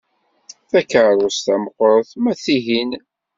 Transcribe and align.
Takeṛṛust-a 0.69 1.55
meqqret 1.63 2.09
ma 2.21 2.33
tihin. 2.43 2.91